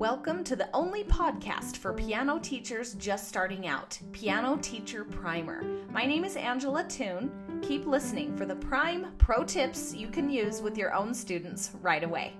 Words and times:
Welcome 0.00 0.44
to 0.44 0.56
the 0.56 0.70
only 0.72 1.04
podcast 1.04 1.76
for 1.76 1.92
piano 1.92 2.38
teachers 2.38 2.94
just 2.94 3.28
starting 3.28 3.66
out, 3.66 3.98
Piano 4.12 4.56
Teacher 4.62 5.04
Primer. 5.04 5.62
My 5.92 6.06
name 6.06 6.24
is 6.24 6.36
Angela 6.36 6.84
Toone. 6.84 7.30
Keep 7.60 7.84
listening 7.84 8.34
for 8.34 8.46
the 8.46 8.56
prime 8.56 9.08
pro 9.18 9.44
tips 9.44 9.94
you 9.94 10.08
can 10.08 10.30
use 10.30 10.62
with 10.62 10.78
your 10.78 10.94
own 10.94 11.12
students 11.12 11.72
right 11.82 12.02
away. 12.02 12.32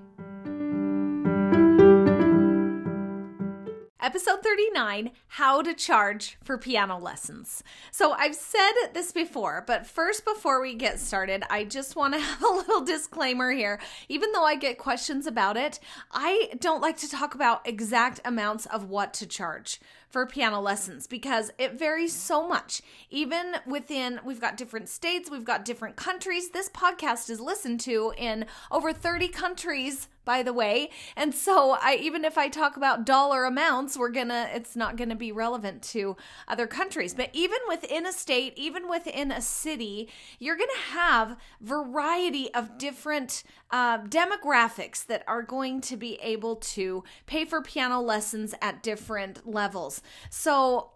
Episode 4.20 4.42
39 4.42 5.12
How 5.28 5.62
to 5.62 5.72
Charge 5.72 6.36
for 6.44 6.58
Piano 6.58 6.98
Lessons. 6.98 7.64
So, 7.90 8.12
I've 8.12 8.34
said 8.34 8.72
this 8.92 9.12
before, 9.12 9.64
but 9.66 9.86
first, 9.86 10.26
before 10.26 10.60
we 10.60 10.74
get 10.74 11.00
started, 11.00 11.42
I 11.48 11.64
just 11.64 11.96
want 11.96 12.12
to 12.12 12.20
have 12.20 12.42
a 12.42 12.46
little 12.46 12.84
disclaimer 12.84 13.50
here. 13.50 13.80
Even 14.10 14.32
though 14.32 14.44
I 14.44 14.56
get 14.56 14.76
questions 14.76 15.26
about 15.26 15.56
it, 15.56 15.80
I 16.12 16.50
don't 16.60 16.82
like 16.82 16.98
to 16.98 17.08
talk 17.08 17.34
about 17.34 17.66
exact 17.66 18.20
amounts 18.22 18.66
of 18.66 18.90
what 18.90 19.14
to 19.14 19.26
charge 19.26 19.80
for 20.10 20.26
piano 20.26 20.60
lessons 20.60 21.06
because 21.06 21.50
it 21.56 21.78
varies 21.78 22.12
so 22.12 22.46
much. 22.46 22.82
Even 23.10 23.54
within, 23.64 24.20
we've 24.22 24.40
got 24.40 24.56
different 24.56 24.90
states, 24.90 25.30
we've 25.30 25.44
got 25.44 25.64
different 25.64 25.96
countries. 25.96 26.50
This 26.50 26.68
podcast 26.68 27.30
is 27.30 27.40
listened 27.40 27.80
to 27.80 28.12
in 28.18 28.44
over 28.70 28.92
30 28.92 29.28
countries 29.28 30.08
by 30.24 30.42
the 30.42 30.52
way. 30.52 30.90
And 31.16 31.34
so 31.34 31.76
I 31.80 31.98
even 32.00 32.24
if 32.24 32.38
I 32.38 32.48
talk 32.48 32.76
about 32.76 33.04
dollar 33.04 33.44
amounts, 33.44 33.96
we're 33.96 34.10
to 34.28 34.48
it's 34.54 34.76
not 34.76 34.96
to 35.08 35.16
be 35.16 35.32
relevant 35.32 35.82
to 35.82 36.16
other 36.48 36.66
countries. 36.66 37.14
But 37.14 37.30
even 37.32 37.58
within 37.68 38.06
a 38.06 38.12
state, 38.12 38.52
even 38.56 38.88
within 38.88 39.32
a 39.32 39.40
city, 39.40 40.08
you're 40.38 40.56
to 40.70 40.92
have 40.92 41.36
variety 41.60 42.52
of 42.54 42.78
different 42.78 43.42
uh, 43.70 43.98
demographics 43.98 45.06
that 45.06 45.24
are 45.26 45.42
going 45.42 45.80
to 45.82 45.96
be 45.96 46.14
able 46.22 46.56
to 46.56 47.04
pay 47.26 47.44
for 47.44 47.62
piano 47.62 48.00
lessons 48.00 48.54
at 48.60 48.82
different 48.82 49.46
levels. 49.46 50.02
So 50.28 50.90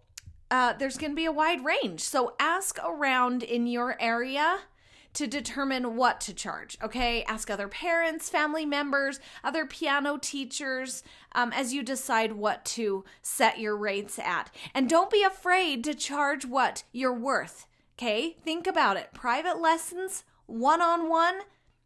uh, 0.50 0.74
there's 0.74 0.96
going 0.96 1.12
to 1.12 1.16
be 1.16 1.24
a 1.24 1.32
wide 1.32 1.64
range. 1.64 2.00
So 2.00 2.34
ask 2.38 2.78
around 2.84 3.42
in 3.42 3.66
your 3.66 3.96
area 4.00 4.60
to 5.14 5.26
determine 5.26 5.96
what 5.96 6.20
to 6.22 6.34
charge. 6.34 6.76
Okay, 6.82 7.22
ask 7.24 7.50
other 7.50 7.68
parents, 7.68 8.28
family 8.28 8.66
members, 8.66 9.20
other 9.42 9.64
piano 9.64 10.18
teachers 10.20 11.02
um, 11.32 11.52
as 11.52 11.72
you 11.72 11.82
decide 11.82 12.32
what 12.32 12.64
to 12.64 13.04
set 13.22 13.58
your 13.58 13.76
rates 13.76 14.18
at. 14.18 14.50
And 14.74 14.88
don't 14.88 15.10
be 15.10 15.22
afraid 15.22 15.82
to 15.84 15.94
charge 15.94 16.44
what 16.44 16.84
you're 16.92 17.12
worth. 17.12 17.66
Okay, 17.96 18.36
think 18.44 18.66
about 18.66 18.96
it. 18.96 19.10
Private 19.14 19.60
lessons, 19.60 20.24
one 20.46 20.82
on 20.82 21.08
one. 21.08 21.40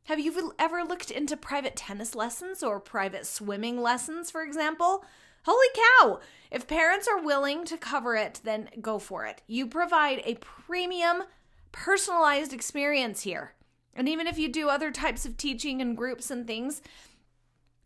Have 0.04 0.18
you 0.18 0.54
ever 0.58 0.82
looked 0.84 1.10
into 1.10 1.36
private 1.36 1.76
tennis 1.76 2.14
lessons 2.14 2.62
or 2.62 2.80
private 2.80 3.26
swimming 3.26 3.80
lessons, 3.82 4.30
for 4.30 4.42
example? 4.42 5.04
Holy 5.44 5.66
cow! 5.74 6.20
If 6.50 6.66
parents 6.66 7.06
are 7.06 7.22
willing 7.22 7.66
to 7.66 7.76
cover 7.76 8.16
it, 8.16 8.40
then 8.42 8.70
go 8.80 8.98
for 8.98 9.26
it. 9.26 9.42
You 9.46 9.66
provide 9.66 10.22
a 10.24 10.36
premium 10.36 11.24
personalized 11.72 12.52
experience 12.52 13.22
here. 13.22 13.54
And 13.94 14.08
even 14.08 14.26
if 14.26 14.38
you 14.38 14.48
do 14.48 14.68
other 14.68 14.90
types 14.90 15.26
of 15.26 15.36
teaching 15.36 15.80
and 15.80 15.96
groups 15.96 16.30
and 16.30 16.46
things, 16.46 16.82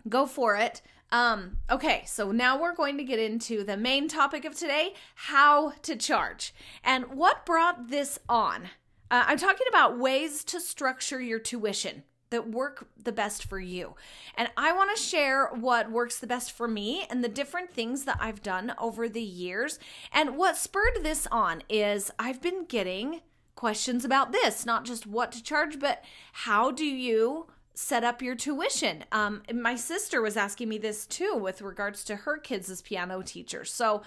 go 0.08 0.27
for 0.27 0.56
it. 0.56 0.83
Um, 1.11 1.58
okay, 1.70 2.05
so 2.06 2.33
now 2.33 2.60
we're 2.60 2.75
going 2.75 2.97
to 2.98 3.05
get 3.05 3.19
into 3.19 3.64
the 3.64 3.77
main 3.77 4.08
topic 4.08 4.44
of 4.44 4.56
today 4.56 4.94
how 5.14 5.72
to 5.83 5.94
charge. 5.97 6.55
And 6.83 7.14
what 7.14 7.44
brought 7.44 7.88
this 7.88 8.19
on? 8.28 8.64
Uh, 9.10 9.25
I'm 9.27 9.38
talking 9.38 9.66
about 9.69 9.98
ways 9.98 10.42
to 10.44 10.60
structure 10.60 11.20
your 11.20 11.38
tuition 11.38 12.05
that 12.30 12.50
work 12.50 12.88
the 12.97 13.12
best 13.12 13.44
for 13.44 13.60
you. 13.60 13.94
And 14.36 14.48
I 14.56 14.72
want 14.72 14.97
to 14.97 15.03
share 15.03 15.48
what 15.48 15.92
works 15.92 16.19
the 16.19 16.27
best 16.27 16.50
for 16.50 16.66
me 16.66 17.06
and 17.10 17.22
the 17.22 17.28
different 17.28 17.70
things 17.70 18.05
that 18.05 18.16
I've 18.20 18.42
done 18.42 18.72
over 18.78 19.06
the 19.06 19.22
years. 19.22 19.78
And 20.12 20.38
what 20.38 20.56
spurred 20.56 21.00
this 21.03 21.28
on 21.31 21.62
is 21.69 22.10
I've 22.19 22.41
been 22.41 22.64
getting 22.64 23.20
questions 23.54 24.04
about 24.04 24.32
this, 24.32 24.66
not 24.66 24.84
just 24.84 25.06
what 25.06 25.32
to 25.32 25.42
charge, 25.42 25.78
but 25.78 26.02
how 26.32 26.70
do 26.70 26.84
you 26.84 27.46
set 27.74 28.04
up 28.04 28.22
your 28.22 28.34
tuition? 28.34 29.04
Um, 29.12 29.42
my 29.52 29.76
sister 29.76 30.20
was 30.20 30.36
asking 30.36 30.68
me 30.68 30.78
this 30.78 31.06
too 31.06 31.34
with 31.36 31.62
regards 31.62 32.04
to 32.04 32.16
her 32.16 32.38
kids 32.38 32.70
as 32.70 32.82
piano 32.82 33.22
teachers. 33.22 33.72
So 33.72 34.02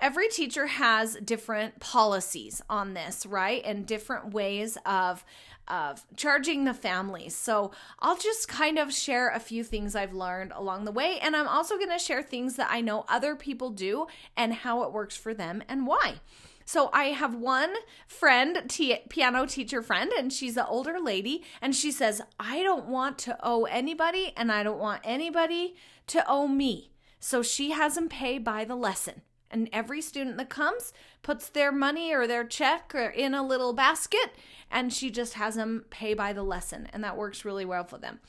every 0.00 0.28
teacher 0.28 0.66
has 0.66 1.16
different 1.16 1.80
policies 1.80 2.62
on 2.68 2.94
this, 2.94 3.26
right? 3.26 3.62
And 3.64 3.86
different 3.86 4.32
ways 4.32 4.78
of 4.84 5.24
of 5.66 6.04
charging 6.16 6.64
the 6.64 6.74
families. 6.74 7.34
So 7.34 7.70
I'll 8.00 8.18
just 8.18 8.48
kind 8.48 8.78
of 8.78 8.92
share 8.92 9.30
a 9.30 9.40
few 9.40 9.64
things 9.64 9.96
I've 9.96 10.12
learned 10.12 10.52
along 10.54 10.84
the 10.84 10.92
way. 10.92 11.18
And 11.22 11.34
I'm 11.34 11.48
also 11.48 11.76
going 11.76 11.90
to 11.90 11.98
share 11.98 12.22
things 12.22 12.56
that 12.56 12.68
I 12.70 12.82
know 12.82 13.06
other 13.08 13.34
people 13.34 13.70
do 13.70 14.06
and 14.36 14.52
how 14.52 14.82
it 14.82 14.92
works 14.92 15.16
for 15.16 15.32
them 15.32 15.62
and 15.66 15.86
why. 15.86 16.16
So 16.64 16.90
I 16.92 17.06
have 17.06 17.34
one 17.34 17.74
friend, 18.06 18.62
t- 18.68 18.98
piano 19.08 19.46
teacher 19.46 19.82
friend, 19.82 20.10
and 20.16 20.32
she's 20.32 20.56
an 20.56 20.64
older 20.66 20.98
lady, 20.98 21.44
and 21.60 21.74
she 21.74 21.92
says, 21.92 22.22
I 22.40 22.62
don't 22.62 22.86
want 22.86 23.18
to 23.18 23.36
owe 23.42 23.64
anybody, 23.64 24.32
and 24.36 24.50
I 24.50 24.62
don't 24.62 24.78
want 24.78 25.02
anybody 25.04 25.76
to 26.08 26.24
owe 26.26 26.48
me. 26.48 26.90
So 27.20 27.42
she 27.42 27.70
has 27.72 27.94
them 27.94 28.08
pay 28.08 28.38
by 28.38 28.64
the 28.64 28.76
lesson. 28.76 29.22
And 29.50 29.68
every 29.72 30.00
student 30.00 30.36
that 30.38 30.48
comes 30.48 30.92
puts 31.22 31.48
their 31.48 31.70
money 31.70 32.12
or 32.12 32.26
their 32.26 32.44
check 32.44 32.92
or 32.94 33.08
in 33.08 33.34
a 33.34 33.46
little 33.46 33.72
basket, 33.72 34.34
and 34.70 34.92
she 34.92 35.10
just 35.10 35.34
has 35.34 35.54
them 35.54 35.84
pay 35.90 36.14
by 36.14 36.32
the 36.32 36.42
lesson. 36.42 36.88
And 36.92 37.04
that 37.04 37.16
works 37.16 37.44
really 37.44 37.64
well 37.64 37.84
for 37.84 37.98
them. 37.98 38.20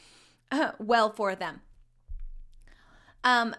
well 0.80 1.10
for 1.10 1.36
them. 1.36 1.62
Um, 3.24 3.56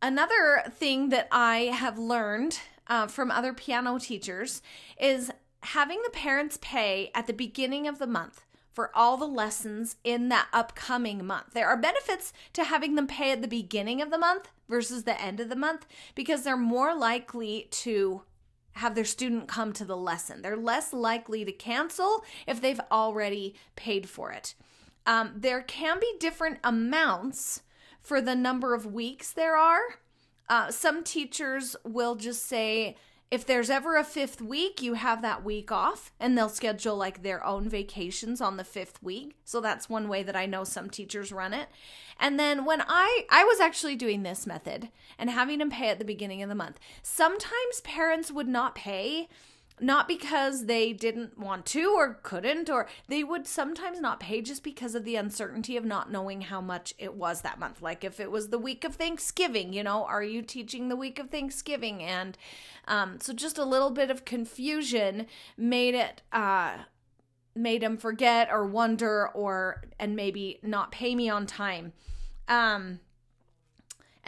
another 0.00 0.62
thing 0.70 1.08
that 1.08 1.28
I 1.32 1.72
have 1.74 1.98
learned 1.98 2.60
uh, 2.88 3.06
from 3.06 3.30
other 3.30 3.52
piano 3.52 3.98
teachers 3.98 4.62
is 5.00 5.30
having 5.62 6.00
the 6.02 6.10
parents 6.10 6.58
pay 6.60 7.10
at 7.14 7.26
the 7.26 7.32
beginning 7.32 7.86
of 7.86 7.98
the 7.98 8.06
month 8.06 8.44
for 8.72 8.96
all 8.96 9.16
the 9.16 9.26
lessons 9.26 9.96
in 10.04 10.28
that 10.28 10.46
upcoming 10.52 11.26
month. 11.26 11.52
There 11.52 11.66
are 11.66 11.76
benefits 11.76 12.32
to 12.52 12.64
having 12.64 12.94
them 12.94 13.08
pay 13.08 13.32
at 13.32 13.42
the 13.42 13.48
beginning 13.48 14.00
of 14.00 14.10
the 14.10 14.18
month 14.18 14.50
versus 14.68 15.02
the 15.02 15.20
end 15.20 15.40
of 15.40 15.48
the 15.48 15.56
month 15.56 15.84
because 16.14 16.44
they're 16.44 16.56
more 16.56 16.94
likely 16.94 17.66
to 17.70 18.22
have 18.72 18.94
their 18.94 19.04
student 19.04 19.48
come 19.48 19.72
to 19.72 19.84
the 19.84 19.96
lesson. 19.96 20.42
They're 20.42 20.56
less 20.56 20.92
likely 20.92 21.44
to 21.44 21.50
cancel 21.50 22.22
if 22.46 22.60
they've 22.60 22.80
already 22.92 23.56
paid 23.74 24.08
for 24.08 24.30
it. 24.30 24.54
Um, 25.04 25.32
there 25.34 25.62
can 25.62 25.98
be 25.98 26.14
different 26.20 26.58
amounts 26.62 27.62
for 28.00 28.20
the 28.20 28.36
number 28.36 28.74
of 28.74 28.86
weeks 28.86 29.32
there 29.32 29.56
are. 29.56 29.98
Uh, 30.48 30.70
some 30.70 31.04
teachers 31.04 31.76
will 31.84 32.14
just 32.14 32.46
say, 32.46 32.96
if 33.30 33.44
there's 33.44 33.68
ever 33.68 33.96
a 33.96 34.04
fifth 34.04 34.40
week, 34.40 34.80
you 34.80 34.94
have 34.94 35.20
that 35.20 35.44
week 35.44 35.70
off, 35.70 36.10
and 36.18 36.36
they'll 36.36 36.48
schedule 36.48 36.96
like 36.96 37.22
their 37.22 37.44
own 37.44 37.68
vacations 37.68 38.40
on 38.40 38.56
the 38.56 38.64
fifth 38.64 39.02
week. 39.02 39.36
So 39.44 39.60
that's 39.60 39.90
one 39.90 40.08
way 40.08 40.22
that 40.22 40.36
I 40.36 40.46
know 40.46 40.64
some 40.64 40.88
teachers 40.88 41.30
run 41.30 41.52
it. 41.52 41.68
And 42.18 42.40
then 42.40 42.64
when 42.64 42.82
I 42.88 43.26
I 43.28 43.44
was 43.44 43.60
actually 43.60 43.96
doing 43.96 44.22
this 44.22 44.46
method 44.46 44.88
and 45.18 45.28
having 45.28 45.58
them 45.58 45.70
pay 45.70 45.90
at 45.90 45.98
the 45.98 46.04
beginning 46.06 46.42
of 46.42 46.48
the 46.48 46.54
month. 46.54 46.80
Sometimes 47.02 47.82
parents 47.84 48.32
would 48.32 48.48
not 48.48 48.74
pay 48.74 49.28
not 49.80 50.08
because 50.08 50.66
they 50.66 50.92
didn't 50.92 51.38
want 51.38 51.66
to 51.66 51.94
or 51.96 52.14
couldn't, 52.22 52.68
or 52.70 52.88
they 53.08 53.24
would 53.24 53.46
sometimes 53.46 54.00
not 54.00 54.20
pay 54.20 54.40
just 54.40 54.62
because 54.62 54.94
of 54.94 55.04
the 55.04 55.16
uncertainty 55.16 55.76
of 55.76 55.84
not 55.84 56.10
knowing 56.10 56.42
how 56.42 56.60
much 56.60 56.94
it 56.98 57.14
was 57.14 57.42
that 57.42 57.58
month. 57.58 57.82
Like 57.82 58.04
if 58.04 58.20
it 58.20 58.30
was 58.30 58.48
the 58.48 58.58
week 58.58 58.84
of 58.84 58.94
Thanksgiving, 58.94 59.72
you 59.72 59.82
know, 59.82 60.04
are 60.04 60.22
you 60.22 60.42
teaching 60.42 60.88
the 60.88 60.96
week 60.96 61.18
of 61.18 61.30
Thanksgiving? 61.30 62.02
And 62.02 62.36
um, 62.86 63.20
so 63.20 63.32
just 63.32 63.58
a 63.58 63.64
little 63.64 63.90
bit 63.90 64.10
of 64.10 64.24
confusion 64.24 65.26
made 65.56 65.94
it. 65.94 66.22
Uh, 66.32 66.78
made 67.54 67.82
them 67.82 67.96
forget 67.96 68.48
or 68.52 68.64
wonder 68.64 69.28
or 69.30 69.82
and 69.98 70.14
maybe 70.14 70.60
not 70.62 70.92
pay 70.92 71.16
me 71.16 71.28
on 71.28 71.44
time 71.44 71.92
um 72.46 73.00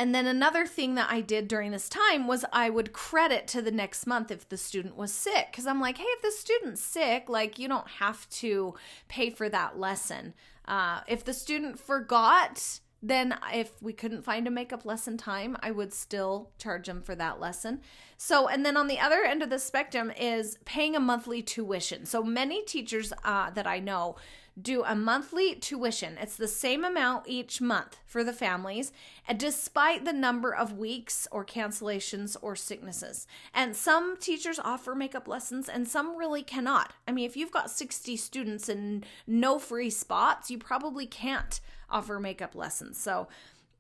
and 0.00 0.14
then 0.14 0.26
another 0.26 0.64
thing 0.64 0.94
that 0.94 1.10
I 1.10 1.20
did 1.20 1.46
during 1.46 1.72
this 1.72 1.86
time 1.86 2.26
was 2.26 2.46
I 2.54 2.70
would 2.70 2.94
credit 2.94 3.46
to 3.48 3.60
the 3.60 3.70
next 3.70 4.06
month 4.06 4.30
if 4.30 4.48
the 4.48 4.56
student 4.56 4.96
was 4.96 5.12
sick. 5.12 5.48
Because 5.50 5.66
I'm 5.66 5.78
like, 5.78 5.98
hey, 5.98 6.04
if 6.04 6.22
the 6.22 6.30
student's 6.30 6.80
sick, 6.80 7.28
like 7.28 7.58
you 7.58 7.68
don't 7.68 7.86
have 7.86 8.26
to 8.30 8.76
pay 9.08 9.28
for 9.28 9.50
that 9.50 9.78
lesson. 9.78 10.32
Uh, 10.64 11.02
if 11.06 11.22
the 11.22 11.34
student 11.34 11.78
forgot, 11.78 12.80
then 13.02 13.36
if 13.52 13.72
we 13.82 13.92
couldn't 13.92 14.24
find 14.24 14.48
a 14.48 14.50
makeup 14.50 14.86
lesson 14.86 15.18
time, 15.18 15.54
I 15.60 15.70
would 15.70 15.92
still 15.92 16.48
charge 16.56 16.86
them 16.86 17.02
for 17.02 17.14
that 17.16 17.38
lesson. 17.38 17.82
So, 18.22 18.48
and 18.48 18.66
then 18.66 18.76
on 18.76 18.86
the 18.86 18.98
other 18.98 19.22
end 19.24 19.42
of 19.42 19.48
the 19.48 19.58
spectrum 19.58 20.10
is 20.10 20.58
paying 20.66 20.94
a 20.94 21.00
monthly 21.00 21.40
tuition. 21.40 22.04
So 22.04 22.22
many 22.22 22.62
teachers 22.62 23.14
uh, 23.24 23.48
that 23.52 23.66
I 23.66 23.78
know 23.78 24.16
do 24.60 24.84
a 24.84 24.94
monthly 24.94 25.54
tuition. 25.54 26.18
It's 26.20 26.36
the 26.36 26.46
same 26.46 26.84
amount 26.84 27.28
each 27.28 27.62
month 27.62 27.96
for 28.04 28.22
the 28.22 28.34
families, 28.34 28.92
and 29.26 29.40
despite 29.40 30.04
the 30.04 30.12
number 30.12 30.54
of 30.54 30.76
weeks 30.76 31.26
or 31.32 31.46
cancellations 31.46 32.36
or 32.42 32.54
sicknesses. 32.54 33.26
And 33.54 33.74
some 33.74 34.18
teachers 34.18 34.58
offer 34.58 34.94
makeup 34.94 35.26
lessons 35.26 35.66
and 35.66 35.88
some 35.88 36.14
really 36.14 36.42
cannot. 36.42 36.92
I 37.08 37.12
mean, 37.12 37.24
if 37.24 37.38
you've 37.38 37.50
got 37.50 37.70
60 37.70 38.18
students 38.18 38.68
and 38.68 39.06
no 39.26 39.58
free 39.58 39.88
spots, 39.88 40.50
you 40.50 40.58
probably 40.58 41.06
can't 41.06 41.58
offer 41.88 42.20
makeup 42.20 42.54
lessons. 42.54 42.98
So, 42.98 43.28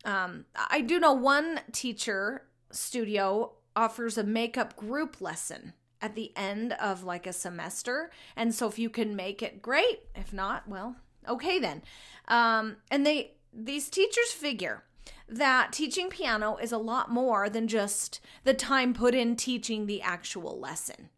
um, 0.06 0.46
I 0.70 0.80
do 0.80 0.98
know 0.98 1.12
one 1.12 1.60
teacher 1.72 2.46
studio 2.70 3.52
offers 3.76 4.18
a 4.18 4.24
makeup 4.24 4.76
group 4.76 5.20
lesson 5.20 5.74
at 6.02 6.14
the 6.14 6.32
end 6.36 6.72
of 6.74 7.04
like 7.04 7.26
a 7.26 7.32
semester. 7.32 8.10
And 8.36 8.54
so 8.54 8.66
if 8.68 8.78
you 8.78 8.90
can 8.90 9.14
make 9.14 9.42
it, 9.42 9.62
great. 9.62 10.00
If 10.14 10.32
not, 10.32 10.68
well, 10.68 10.96
okay 11.28 11.58
then. 11.58 11.82
Um, 12.28 12.76
and 12.90 13.06
they, 13.06 13.32
these 13.52 13.88
teachers 13.88 14.32
figure 14.32 14.84
that 15.28 15.72
teaching 15.72 16.08
piano 16.08 16.56
is 16.56 16.72
a 16.72 16.78
lot 16.78 17.10
more 17.10 17.48
than 17.48 17.68
just 17.68 18.20
the 18.44 18.54
time 18.54 18.94
put 18.94 19.14
in 19.14 19.36
teaching 19.36 19.86
the 19.86 20.02
actual 20.02 20.58
lesson. 20.58 21.10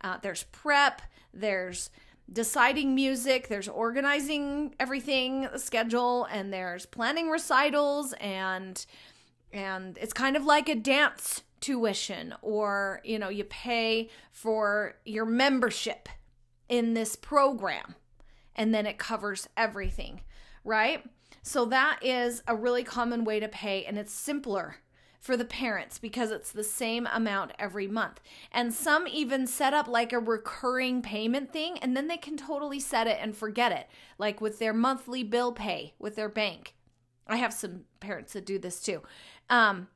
Uh, 0.00 0.18
there's 0.22 0.44
prep, 0.44 1.02
there's 1.34 1.90
deciding 2.32 2.94
music, 2.94 3.48
there's 3.48 3.68
organizing 3.68 4.74
everything, 4.78 5.48
schedule, 5.56 6.26
and 6.30 6.52
there's 6.52 6.86
planning 6.86 7.30
recitals 7.30 8.12
and 8.14 8.84
and 9.50 9.96
it's 9.98 10.12
kind 10.12 10.36
of 10.36 10.44
like 10.44 10.68
a 10.68 10.74
dance 10.74 11.42
tuition 11.60 12.34
or 12.42 13.00
you 13.04 13.18
know 13.18 13.28
you 13.28 13.44
pay 13.44 14.08
for 14.30 14.96
your 15.04 15.24
membership 15.24 16.08
in 16.68 16.94
this 16.94 17.16
program 17.16 17.94
and 18.56 18.74
then 18.74 18.86
it 18.86 18.98
covers 18.98 19.48
everything 19.56 20.20
right 20.64 21.04
so 21.42 21.64
that 21.64 21.98
is 22.02 22.42
a 22.46 22.54
really 22.54 22.84
common 22.84 23.24
way 23.24 23.40
to 23.40 23.48
pay 23.48 23.84
and 23.84 23.98
it's 23.98 24.12
simpler 24.12 24.76
for 25.20 25.36
the 25.36 25.44
parents 25.44 25.98
because 25.98 26.30
it's 26.30 26.52
the 26.52 26.64
same 26.64 27.06
amount 27.12 27.52
every 27.58 27.86
month. 27.86 28.20
And 28.52 28.72
some 28.72 29.06
even 29.06 29.46
set 29.46 29.74
up 29.74 29.88
like 29.88 30.12
a 30.12 30.18
recurring 30.18 31.02
payment 31.02 31.52
thing 31.52 31.78
and 31.78 31.96
then 31.96 32.08
they 32.08 32.16
can 32.16 32.36
totally 32.36 32.80
set 32.80 33.06
it 33.06 33.18
and 33.20 33.36
forget 33.36 33.72
it, 33.72 33.88
like 34.16 34.40
with 34.40 34.58
their 34.58 34.72
monthly 34.72 35.22
bill 35.22 35.52
pay 35.52 35.94
with 35.98 36.16
their 36.16 36.28
bank. 36.28 36.74
I 37.26 37.36
have 37.36 37.52
some 37.52 37.84
parents 38.00 38.32
that 38.32 38.46
do 38.46 38.58
this 38.58 38.80
too. 38.80 39.02
Um, 39.50 39.88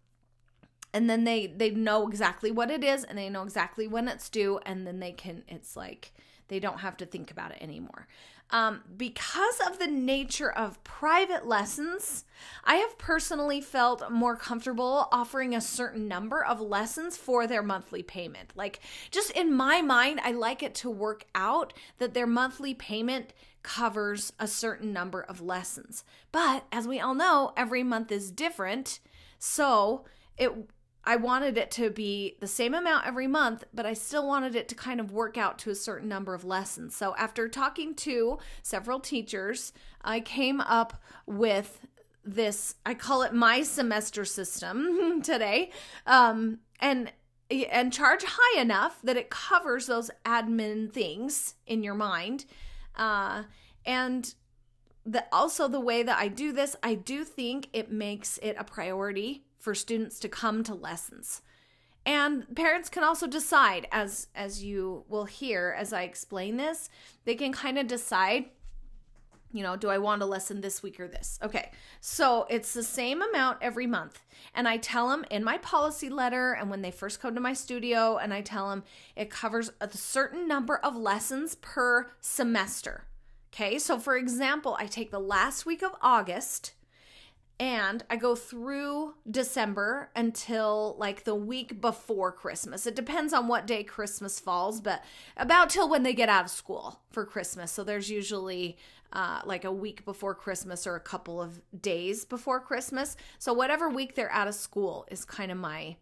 and 0.93 1.09
then 1.09 1.25
they 1.25 1.47
they 1.47 1.71
know 1.71 2.07
exactly 2.09 2.51
what 2.51 2.71
it 2.71 2.85
is 2.85 3.05
and 3.05 3.19
they 3.19 3.29
know 3.29 3.43
exactly 3.43 3.87
when 3.87 4.09
it's 4.09 4.29
due 4.29 4.59
and 4.65 4.87
then 4.87 5.01
they 5.01 5.13
can 5.13 5.43
it's 5.49 5.77
like 5.77 6.13
they 6.49 6.61
don't 6.61 6.81
have 6.81 6.97
to 6.97 7.07
think 7.07 7.31
about 7.31 7.51
it 7.51 7.59
anymore 7.61 8.07
um, 8.53 8.83
because 8.99 9.61
of 9.67 9.79
the 9.79 9.87
nature 9.87 10.53
of 10.53 10.83
private 10.85 11.47
lessons, 11.47 12.27
I 12.65 12.77
have 12.77 12.99
personally 12.99 13.63
felt 13.63 14.13
more 14.13 14.37
comfortable 14.37 15.09
offering 15.11 15.55
a 15.55 15.61
certain 15.61 16.07
number 16.07 16.45
of 16.45 16.61
lessons 16.61 17.17
for 17.17 17.47
their 17.47 17.63
monthly 17.63 18.03
payment. 18.03 18.53
Like, 18.55 18.81
just 19.11 19.31
in 19.31 19.55
my 19.55 19.81
mind, 19.81 20.21
I 20.23 20.33
like 20.33 20.63
it 20.63 20.75
to 20.77 20.91
work 20.91 21.25
out 21.35 21.73
that 21.97 22.13
their 22.13 22.27
monthly 22.27 22.75
payment 22.75 23.33
covers 23.63 24.35
a 24.39 24.47
certain 24.47 24.93
number 24.93 25.23
of 25.23 25.41
lessons. 25.41 26.05
But 26.31 26.65
as 26.71 26.87
we 26.87 27.01
all 27.01 27.15
know, 27.15 27.55
every 27.57 27.83
month 27.83 28.13
is 28.13 28.31
different. 28.31 29.01
So, 29.39 30.05
it 30.37 30.53
I 31.05 31.17
wanted 31.17 31.59
it 31.59 31.71
to 31.73 31.91
be 31.91 32.37
the 32.41 32.47
same 32.47 32.75
amount 32.75 33.07
every 33.07 33.27
month, 33.27 33.65
but 33.75 33.87
I 33.87 33.93
still 33.93 34.27
wanted 34.27 34.55
it 34.55 34.69
to 34.69 34.75
kind 34.75 35.01
of 35.01 35.11
work 35.11 35.37
out 35.37 35.59
to 35.61 35.71
a 35.71 35.75
certain 35.75 36.09
number 36.09 36.35
of 36.35 36.45
lessons. 36.45 36.95
So, 36.95 37.15
after 37.17 37.49
talking 37.49 37.95
to 37.97 38.39
several 38.63 39.01
teachers, 39.01 39.73
I 40.03 40.21
came 40.21 40.61
up 40.61 41.03
with 41.27 41.87
this 42.25 42.77
I 42.87 42.95
call 42.95 43.23
it 43.23 43.35
my 43.35 43.63
semester 43.63 44.25
system 44.25 45.23
today. 45.25 45.71
Um, 46.07 46.61
and 46.79 47.13
and 47.51 47.93
charge 47.93 48.25
high 48.27 48.61
enough 48.61 49.01
that 49.03 49.17
it 49.17 49.29
covers 49.29 49.87
those 49.87 50.11
admin 50.25 50.93
things 50.93 51.55
in 51.67 51.83
your 51.83 51.95
mind. 51.95 52.47
Uh, 52.97 53.43
and 53.85 54.35
the 55.05 55.25
also 55.33 55.69
the 55.69 55.81
way 55.81 56.03
that 56.03 56.19
I 56.19 56.29
do 56.29 56.53
this, 56.53 56.77
I 56.83 56.95
do 56.95 57.25
think 57.25 57.69
it 57.73 57.91
makes 57.91 58.39
it 58.39 58.57
a 58.59 58.65
priority 58.65 59.45
for 59.59 59.75
students 59.75 60.19
to 60.21 60.29
come 60.29 60.63
to 60.65 60.75
lessons. 60.75 61.43
And 62.05 62.53
parents 62.57 62.89
can 62.89 63.05
also 63.05 63.27
decide 63.27 63.87
as 63.93 64.29
as 64.35 64.63
you 64.63 65.05
will 65.09 65.25
hear 65.25 65.75
as 65.79 65.93
I 65.93 66.03
explain 66.03 66.57
this, 66.57 66.89
they 67.25 67.35
can 67.35 67.53
kind 67.53 67.79
of 67.79 67.87
decide 67.87 68.47
you 69.53 69.63
know, 69.63 69.77
do 69.77 69.91
I 69.91 69.99
want 69.99 70.23
a 70.23 70.27
lesson 70.27 70.63
this 70.63 70.83
week 70.83 70.99
or 70.99 71.07
this? 71.07 71.39
Okay. 71.43 71.71
So 72.01 72.47
it's 72.49 72.73
the 72.73 72.83
same 72.83 73.21
amount 73.21 73.59
every 73.61 73.87
month. 73.87 74.25
And 74.55 74.67
I 74.67 74.79
tell 74.79 75.09
them 75.11 75.25
in 75.31 75.45
my 75.45 75.59
policy 75.59 76.09
letter 76.09 76.55
and 76.55 76.71
when 76.71 76.81
they 76.81 76.91
first 76.91 77.21
come 77.21 77.35
to 77.35 77.41
my 77.41 77.53
studio, 77.53 78.17
and 78.17 78.33
I 78.33 78.41
tell 78.41 78.71
them 78.71 78.83
it 79.15 79.31
covers 79.31 79.71
a 79.81 79.91
certain 79.91 80.49
number 80.49 80.79
of 80.79 80.97
lessons 80.97 81.57
per 81.57 82.11
semester. 82.21 83.05
Okay. 83.53 83.79
So 83.79 83.99
for 83.99 84.17
example, 84.17 84.77
I 84.79 84.87
take 84.87 85.11
the 85.11 85.19
last 85.19 85.67
week 85.67 85.83
of 85.83 85.95
August 86.01 86.73
and 87.61 88.03
I 88.09 88.17
go 88.17 88.35
through 88.35 89.15
December 89.31 90.11
until 90.17 90.97
like 90.99 91.25
the 91.25 91.35
week 91.35 91.81
before 91.81 92.33
Christmas. 92.33 92.87
It 92.87 92.97
depends 92.97 93.33
on 93.33 93.49
what 93.49 93.67
day 93.67 93.85
Christmas 93.85 94.41
falls, 94.41 94.81
but 94.81 95.05
about 95.37 95.71
till 95.71 95.89
when 95.89 96.03
they 96.03 96.15
get 96.15 96.31
out 96.31 96.47
of 96.47 96.51
school 96.51 97.01
for 97.11 97.27
Christmas. 97.27 97.71
So 97.71 97.85
there's 97.85 98.11
usually 98.11 98.79
uh, 99.13 99.43
like 99.45 99.65
a 99.65 99.73
week 99.73 100.07
before 100.07 100.35
Christmas 100.35 100.87
or 100.87 100.97
a 100.97 101.01
couple 101.01 101.41
of 101.41 101.61
days 101.79 102.25
before 102.25 102.59
Christmas. 102.59 103.17
So 103.39 103.53
whatever 103.53 103.91
week 103.91 104.15
they're 104.15 104.33
out 104.33 104.49
of 104.49 104.55
school 104.55 105.07
is 105.11 105.27
kind 105.27 105.53
of 105.53 105.59
my 105.59 105.97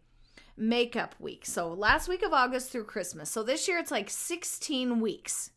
makeup 0.55 1.15
week. 1.19 1.45
So 1.45 1.73
last 1.73 2.07
week 2.07 2.23
of 2.23 2.31
August 2.31 2.71
through 2.71 2.85
Christmas. 2.85 3.29
So 3.29 3.43
this 3.43 3.67
year 3.67 3.77
it's 3.77 3.91
like 3.91 4.09
16 4.09 5.01
weeks. 5.01 5.51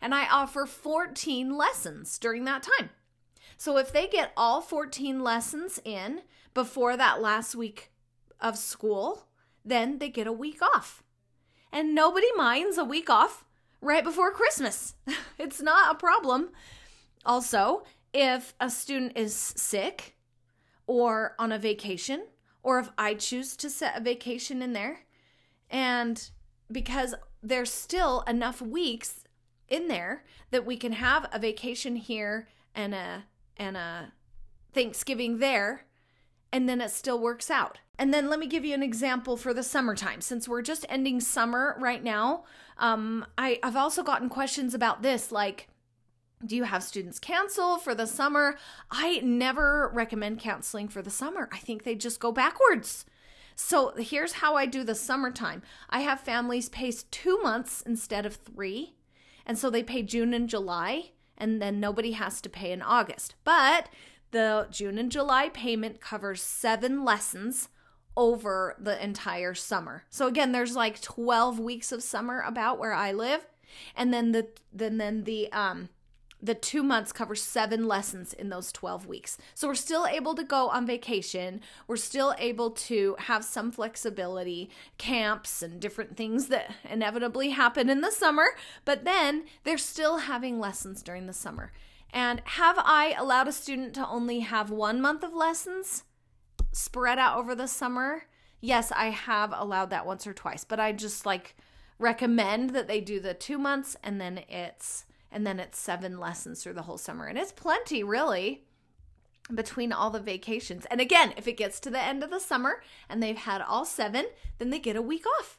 And 0.00 0.14
I 0.14 0.28
offer 0.28 0.66
14 0.66 1.56
lessons 1.56 2.18
during 2.18 2.44
that 2.44 2.62
time. 2.62 2.90
So 3.56 3.76
if 3.76 3.92
they 3.92 4.06
get 4.06 4.32
all 4.36 4.60
14 4.60 5.20
lessons 5.22 5.80
in 5.84 6.22
before 6.54 6.96
that 6.96 7.20
last 7.20 7.54
week 7.54 7.90
of 8.40 8.56
school, 8.56 9.26
then 9.64 9.98
they 9.98 10.08
get 10.08 10.26
a 10.26 10.32
week 10.32 10.62
off. 10.62 11.02
And 11.72 11.94
nobody 11.94 12.28
minds 12.36 12.78
a 12.78 12.84
week 12.84 13.10
off 13.10 13.44
right 13.80 14.04
before 14.04 14.30
Christmas. 14.30 14.94
it's 15.38 15.60
not 15.60 15.92
a 15.92 15.98
problem. 15.98 16.50
Also, 17.24 17.82
if 18.12 18.54
a 18.60 18.70
student 18.70 19.12
is 19.16 19.34
sick 19.34 20.16
or 20.86 21.34
on 21.38 21.52
a 21.52 21.58
vacation, 21.58 22.26
or 22.62 22.78
if 22.78 22.90
I 22.96 23.14
choose 23.14 23.56
to 23.56 23.68
set 23.68 23.96
a 23.96 24.00
vacation 24.00 24.62
in 24.62 24.72
there, 24.72 25.00
and 25.70 26.30
because 26.70 27.14
there's 27.42 27.72
still 27.72 28.22
enough 28.26 28.60
weeks 28.60 29.24
in 29.68 29.88
there 29.88 30.24
that 30.50 30.66
we 30.66 30.76
can 30.76 30.92
have 30.92 31.28
a 31.32 31.38
vacation 31.38 31.96
here 31.96 32.48
and 32.74 32.94
a 32.94 33.24
and 33.56 33.76
a 33.76 34.12
Thanksgiving 34.72 35.38
there, 35.38 35.84
and 36.52 36.68
then 36.68 36.80
it 36.80 36.90
still 36.90 37.18
works 37.18 37.50
out. 37.50 37.78
And 37.98 38.14
then 38.14 38.30
let 38.30 38.38
me 38.38 38.46
give 38.46 38.64
you 38.64 38.74
an 38.74 38.82
example 38.82 39.36
for 39.36 39.52
the 39.52 39.64
summertime. 39.64 40.20
Since 40.20 40.48
we're 40.48 40.62
just 40.62 40.86
ending 40.88 41.20
summer 41.20 41.76
right 41.80 42.02
now, 42.02 42.44
um, 42.76 43.26
I, 43.36 43.58
I've 43.62 43.74
also 43.74 44.04
gotten 44.04 44.28
questions 44.28 44.72
about 44.72 45.02
this 45.02 45.32
like, 45.32 45.68
do 46.46 46.54
you 46.54 46.62
have 46.62 46.84
students 46.84 47.18
cancel 47.18 47.78
for 47.78 47.96
the 47.96 48.06
summer? 48.06 48.56
I 48.90 49.18
never 49.24 49.90
recommend 49.92 50.38
canceling 50.38 50.86
for 50.86 51.02
the 51.02 51.10
summer. 51.10 51.48
I 51.52 51.58
think 51.58 51.82
they 51.82 51.96
just 51.96 52.20
go 52.20 52.30
backwards. 52.30 53.04
So 53.56 53.92
here's 53.96 54.34
how 54.34 54.54
I 54.54 54.66
do 54.66 54.84
the 54.84 54.94
summertime 54.94 55.62
I 55.90 56.00
have 56.00 56.20
families 56.20 56.68
pace 56.68 57.02
two 57.10 57.38
months 57.42 57.82
instead 57.82 58.24
of 58.24 58.36
three. 58.36 58.94
And 59.48 59.58
so 59.58 59.70
they 59.70 59.82
pay 59.82 60.02
June 60.02 60.34
and 60.34 60.48
July 60.48 61.10
and 61.38 61.62
then 61.62 61.80
nobody 61.80 62.12
has 62.12 62.40
to 62.42 62.48
pay 62.50 62.70
in 62.70 62.82
August. 62.82 63.34
But 63.44 63.88
the 64.30 64.66
June 64.70 64.98
and 64.98 65.10
July 65.10 65.48
payment 65.48 66.00
covers 66.00 66.42
seven 66.42 67.04
lessons 67.04 67.68
over 68.16 68.74
the 68.78 69.02
entire 69.02 69.54
summer. 69.54 70.04
So 70.10 70.26
again, 70.26 70.52
there's 70.52 70.76
like 70.76 71.00
12 71.00 71.58
weeks 71.58 71.92
of 71.92 72.02
summer 72.02 72.40
about 72.40 72.78
where 72.78 72.92
I 72.92 73.12
live. 73.12 73.46
And 73.96 74.12
then 74.12 74.32
the 74.32 74.48
then 74.72 74.98
then 74.98 75.24
the 75.24 75.50
um 75.52 75.88
the 76.40 76.54
two 76.54 76.82
months 76.82 77.12
cover 77.12 77.34
seven 77.34 77.86
lessons 77.86 78.32
in 78.32 78.48
those 78.48 78.70
12 78.72 79.06
weeks. 79.06 79.38
So 79.54 79.68
we're 79.68 79.74
still 79.74 80.06
able 80.06 80.34
to 80.34 80.44
go 80.44 80.68
on 80.68 80.86
vacation. 80.86 81.60
We're 81.86 81.96
still 81.96 82.34
able 82.38 82.70
to 82.70 83.16
have 83.20 83.44
some 83.44 83.72
flexibility, 83.72 84.70
camps 84.98 85.62
and 85.62 85.80
different 85.80 86.16
things 86.16 86.48
that 86.48 86.74
inevitably 86.88 87.50
happen 87.50 87.90
in 87.90 88.00
the 88.00 88.12
summer, 88.12 88.46
but 88.84 89.04
then 89.04 89.44
they're 89.64 89.78
still 89.78 90.18
having 90.18 90.60
lessons 90.60 91.02
during 91.02 91.26
the 91.26 91.32
summer. 91.32 91.72
And 92.10 92.40
have 92.44 92.78
I 92.78 93.14
allowed 93.18 93.48
a 93.48 93.52
student 93.52 93.94
to 93.94 94.08
only 94.08 94.40
have 94.40 94.70
one 94.70 95.00
month 95.00 95.22
of 95.22 95.34
lessons 95.34 96.04
spread 96.72 97.18
out 97.18 97.36
over 97.36 97.54
the 97.54 97.68
summer? 97.68 98.24
Yes, 98.60 98.90
I 98.92 99.10
have 99.10 99.52
allowed 99.54 99.90
that 99.90 100.06
once 100.06 100.26
or 100.26 100.32
twice, 100.32 100.64
but 100.64 100.80
I 100.80 100.92
just 100.92 101.26
like 101.26 101.54
recommend 101.98 102.70
that 102.70 102.88
they 102.88 103.00
do 103.00 103.20
the 103.20 103.34
two 103.34 103.58
months 103.58 103.96
and 104.02 104.20
then 104.20 104.38
it's 104.48 105.04
and 105.30 105.46
then 105.46 105.60
it's 105.60 105.78
seven 105.78 106.18
lessons 106.18 106.62
through 106.62 106.74
the 106.74 106.82
whole 106.82 106.98
summer. 106.98 107.26
And 107.26 107.38
it's 107.38 107.52
plenty, 107.52 108.02
really, 108.02 108.64
between 109.54 109.92
all 109.92 110.10
the 110.10 110.20
vacations. 110.20 110.86
And 110.90 111.00
again, 111.00 111.32
if 111.36 111.48
it 111.48 111.56
gets 111.56 111.80
to 111.80 111.90
the 111.90 112.02
end 112.02 112.22
of 112.22 112.30
the 112.30 112.40
summer 112.40 112.82
and 113.08 113.22
they've 113.22 113.36
had 113.36 113.60
all 113.60 113.84
seven, 113.84 114.26
then 114.58 114.70
they 114.70 114.78
get 114.78 114.96
a 114.96 115.02
week 115.02 115.24
off 115.38 115.58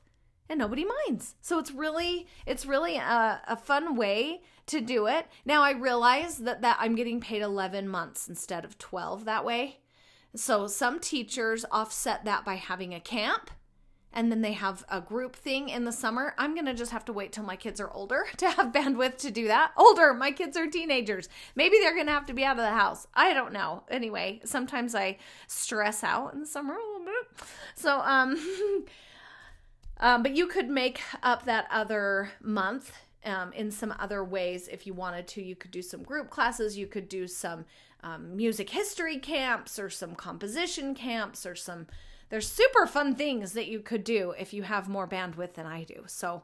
and 0.49 0.59
nobody 0.59 0.85
minds. 1.07 1.35
So 1.41 1.59
it's 1.59 1.71
really 1.71 2.27
it's 2.45 2.65
really 2.65 2.97
a, 2.97 3.41
a 3.47 3.55
fun 3.55 3.95
way 3.95 4.41
to 4.67 4.81
do 4.81 5.07
it. 5.07 5.27
Now 5.45 5.61
I 5.61 5.71
realize 5.71 6.39
that 6.39 6.61
that 6.61 6.77
I'm 6.79 6.95
getting 6.95 7.21
paid 7.21 7.41
11 7.41 7.87
months 7.87 8.27
instead 8.27 8.65
of 8.65 8.77
12 8.77 9.25
that 9.25 9.45
way. 9.45 9.79
So 10.35 10.67
some 10.67 10.99
teachers 10.99 11.65
offset 11.71 12.25
that 12.25 12.45
by 12.45 12.55
having 12.55 12.93
a 12.93 12.99
camp 12.99 13.49
and 14.13 14.31
then 14.31 14.41
they 14.41 14.53
have 14.53 14.83
a 14.89 15.01
group 15.01 15.35
thing 15.35 15.69
in 15.69 15.85
the 15.85 15.91
summer. 15.91 16.33
I'm 16.37 16.53
going 16.53 16.65
to 16.65 16.73
just 16.73 16.91
have 16.91 17.05
to 17.05 17.13
wait 17.13 17.31
till 17.31 17.43
my 17.43 17.55
kids 17.55 17.79
are 17.79 17.91
older 17.91 18.25
to 18.37 18.49
have 18.49 18.71
bandwidth 18.71 19.17
to 19.19 19.31
do 19.31 19.47
that. 19.47 19.71
Older, 19.77 20.13
my 20.13 20.31
kids 20.31 20.57
are 20.57 20.67
teenagers. 20.67 21.29
Maybe 21.55 21.77
they're 21.79 21.93
going 21.93 22.07
to 22.07 22.13
have 22.13 22.25
to 22.27 22.33
be 22.33 22.43
out 22.43 22.57
of 22.57 22.63
the 22.63 22.71
house. 22.71 23.07
I 23.13 23.33
don't 23.33 23.53
know. 23.53 23.83
Anyway, 23.89 24.41
sometimes 24.45 24.95
I 24.95 25.17
stress 25.47 26.03
out 26.03 26.33
in 26.33 26.41
the 26.41 26.45
summer 26.47 26.73
a 26.73 26.77
little 26.77 27.05
bit. 27.05 27.47
So, 27.75 27.99
um, 27.99 28.85
um 29.99 30.23
but 30.23 30.35
you 30.35 30.47
could 30.47 30.69
make 30.69 31.01
up 31.21 31.45
that 31.45 31.67
other 31.71 32.31
month 32.41 32.91
um, 33.25 33.53
in 33.53 33.69
some 33.69 33.93
other 33.99 34.23
ways 34.23 34.67
if 34.67 34.87
you 34.87 34.93
wanted 34.93 35.27
to. 35.27 35.43
You 35.43 35.55
could 35.55 35.71
do 35.71 35.81
some 35.81 36.03
group 36.03 36.29
classes, 36.29 36.77
you 36.77 36.87
could 36.87 37.09
do 37.09 37.27
some 37.27 37.65
um, 38.03 38.35
music 38.35 38.69
history 38.69 39.17
camps 39.17 39.77
or 39.77 39.89
some 39.89 40.15
composition 40.15 40.95
camps 40.95 41.45
or 41.45 41.55
some 41.55 41.87
there's 42.29 42.47
super 42.47 42.85
fun 42.85 43.15
things 43.15 43.53
that 43.53 43.67
you 43.67 43.79
could 43.79 44.03
do 44.03 44.33
if 44.37 44.53
you 44.53 44.63
have 44.63 44.87
more 44.87 45.07
bandwidth 45.07 45.53
than 45.53 45.65
I 45.65 45.83
do. 45.83 46.03
So, 46.05 46.43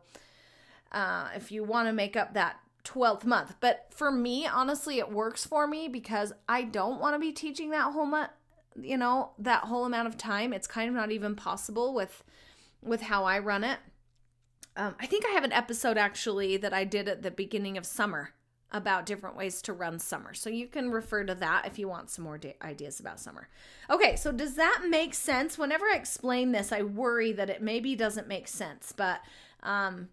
uh, 0.91 1.29
if 1.35 1.51
you 1.51 1.63
want 1.63 1.87
to 1.87 1.93
make 1.93 2.15
up 2.15 2.33
that 2.33 2.59
12th 2.85 3.25
month. 3.25 3.55
But 3.59 3.87
for 3.89 4.11
me, 4.11 4.47
honestly, 4.47 4.99
it 4.99 5.11
works 5.11 5.45
for 5.45 5.67
me 5.67 5.87
because 5.87 6.33
I 6.47 6.63
don't 6.63 6.99
want 6.99 7.15
to 7.15 7.19
be 7.19 7.31
teaching 7.31 7.71
that 7.71 7.91
whole 7.91 8.05
month, 8.05 8.31
you 8.79 8.97
know, 8.97 9.31
that 9.39 9.65
whole 9.65 9.85
amount 9.85 10.07
of 10.07 10.17
time. 10.17 10.53
It's 10.53 10.67
kind 10.67 10.89
of 10.89 10.95
not 10.95 11.11
even 11.11 11.35
possible 11.35 11.93
with 11.93 12.23
with 12.81 13.01
how 13.01 13.23
I 13.23 13.39
run 13.39 13.63
it. 13.63 13.79
Um, 14.77 14.95
I 14.99 15.07
think 15.07 15.25
I 15.25 15.29
have 15.29 15.43
an 15.43 15.53
episode 15.53 15.97
actually 15.97 16.57
that 16.57 16.73
I 16.73 16.83
did 16.83 17.07
at 17.07 17.23
the 17.23 17.31
beginning 17.31 17.77
of 17.77 17.85
summer 17.85 18.33
about 18.75 19.05
different 19.05 19.37
ways 19.37 19.61
to 19.61 19.71
run 19.71 19.97
summer. 19.97 20.33
So 20.33 20.49
you 20.49 20.67
can 20.67 20.91
refer 20.91 21.23
to 21.23 21.33
that 21.35 21.65
if 21.65 21.79
you 21.79 21.87
want 21.87 22.09
some 22.09 22.25
more 22.25 22.37
de- 22.37 22.57
ideas 22.61 22.99
about 22.99 23.21
summer. 23.21 23.47
Okay, 23.89 24.17
so 24.17 24.33
does 24.33 24.55
that 24.55 24.83
make 24.89 25.13
sense? 25.13 25.57
Whenever 25.57 25.85
I 25.85 25.95
explain 25.95 26.51
this, 26.51 26.73
I 26.73 26.81
worry 26.81 27.31
that 27.31 27.49
it 27.49 27.61
maybe 27.61 27.95
doesn't 27.95 28.27
make 28.27 28.49
sense, 28.49 28.91
but 28.91 29.21
um 29.63 30.09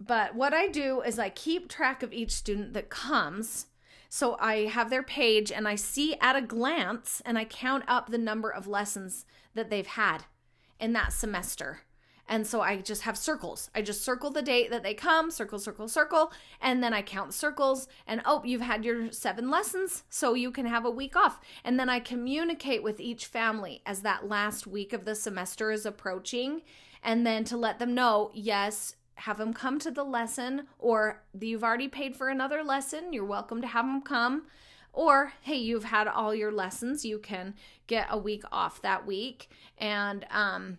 but 0.00 0.34
what 0.34 0.54
I 0.54 0.66
do 0.66 1.02
is 1.02 1.18
I 1.18 1.28
keep 1.28 1.68
track 1.68 2.02
of 2.02 2.12
each 2.12 2.32
student 2.32 2.72
that 2.72 2.88
comes. 2.88 3.66
So 4.08 4.36
I 4.40 4.66
have 4.66 4.90
their 4.90 5.02
page 5.02 5.52
and 5.52 5.68
I 5.68 5.76
see 5.76 6.16
at 6.20 6.34
a 6.34 6.42
glance 6.42 7.22
and 7.24 7.38
I 7.38 7.44
count 7.44 7.84
up 7.86 8.10
the 8.10 8.18
number 8.18 8.50
of 8.50 8.66
lessons 8.66 9.26
that 9.54 9.70
they've 9.70 9.86
had 9.86 10.24
in 10.80 10.92
that 10.94 11.12
semester. 11.12 11.82
And 12.32 12.46
so 12.46 12.62
I 12.62 12.78
just 12.78 13.02
have 13.02 13.18
circles. 13.18 13.68
I 13.74 13.82
just 13.82 14.02
circle 14.02 14.30
the 14.30 14.40
date 14.40 14.70
that 14.70 14.82
they 14.82 14.94
come, 14.94 15.30
circle, 15.30 15.58
circle, 15.58 15.86
circle, 15.86 16.32
and 16.62 16.82
then 16.82 16.94
I 16.94 17.02
count 17.02 17.34
circles. 17.34 17.88
And 18.06 18.22
oh, 18.24 18.40
you've 18.42 18.62
had 18.62 18.86
your 18.86 19.12
seven 19.12 19.50
lessons, 19.50 20.04
so 20.08 20.32
you 20.32 20.50
can 20.50 20.64
have 20.64 20.86
a 20.86 20.90
week 20.90 21.14
off. 21.14 21.40
And 21.62 21.78
then 21.78 21.90
I 21.90 22.00
communicate 22.00 22.82
with 22.82 23.00
each 23.00 23.26
family 23.26 23.82
as 23.84 24.00
that 24.00 24.30
last 24.30 24.66
week 24.66 24.94
of 24.94 25.04
the 25.04 25.14
semester 25.14 25.70
is 25.70 25.84
approaching. 25.84 26.62
And 27.02 27.26
then 27.26 27.44
to 27.44 27.58
let 27.58 27.78
them 27.78 27.94
know, 27.94 28.30
yes, 28.32 28.96
have 29.16 29.36
them 29.36 29.52
come 29.52 29.78
to 29.80 29.90
the 29.90 30.02
lesson, 30.02 30.68
or 30.78 31.22
you've 31.38 31.62
already 31.62 31.88
paid 31.88 32.16
for 32.16 32.30
another 32.30 32.64
lesson, 32.64 33.12
you're 33.12 33.26
welcome 33.26 33.60
to 33.60 33.68
have 33.68 33.84
them 33.84 34.00
come. 34.00 34.46
Or, 34.94 35.34
hey, 35.42 35.56
you've 35.56 35.84
had 35.84 36.08
all 36.08 36.34
your 36.34 36.50
lessons, 36.50 37.04
you 37.04 37.18
can 37.18 37.52
get 37.88 38.06
a 38.08 38.16
week 38.16 38.44
off 38.50 38.80
that 38.80 39.06
week. 39.06 39.50
And, 39.76 40.24
um, 40.30 40.78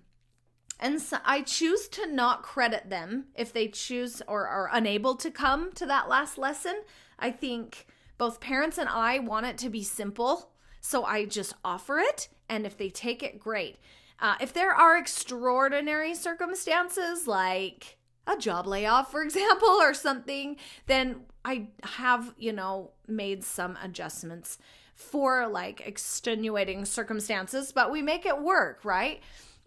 and 0.80 1.02
so 1.02 1.18
I 1.24 1.42
choose 1.42 1.88
to 1.90 2.12
not 2.12 2.44
credit 2.44 2.90
them 2.90 3.26
if 3.36 3.54
they 3.54 3.68
choose 3.68 4.22
or 4.28 4.48
are 4.48 4.70
unable 4.72 5.16
to 5.16 5.32
come 5.32 5.72
to 5.74 5.86
that 5.86 6.10
last 6.10 6.38
lesson. 6.38 6.82
I 7.18 7.32
think 7.32 7.88
both 8.18 8.40
parents 8.40 8.78
and 8.78 8.90
I 8.90 9.20
want 9.20 9.46
it 9.46 9.58
to 9.60 9.70
be 9.70 9.84
simple. 9.84 10.52
So 10.82 11.06
I 11.06 11.26
just 11.26 11.54
offer 11.64 12.00
it. 12.00 12.28
And 12.50 12.66
if 12.66 12.78
they 12.78 12.90
take 12.90 13.24
it, 13.24 13.40
great. 13.40 13.78
Uh, 14.20 14.36
if 14.42 14.54
there 14.54 14.74
are 14.74 14.98
extraordinary 14.98 16.16
circumstances 16.16 17.28
like 17.28 17.98
a 18.28 18.38
job 18.38 18.68
layoff, 18.68 19.12
for 19.12 19.22
example, 19.24 19.70
or 19.70 19.94
something, 19.94 20.58
then 20.88 21.22
I 21.46 21.68
have, 21.84 22.34
you 22.38 22.54
know, 22.54 22.92
made 23.08 23.44
some 23.44 23.78
adjustments 23.82 24.58
for 24.96 25.48
like 25.48 25.86
extenuating 25.86 26.86
circumstances, 26.86 27.72
but 27.72 27.92
we 27.92 28.02
make 28.02 28.26
it 28.26 28.42
work, 28.42 28.80
right? 28.84 29.22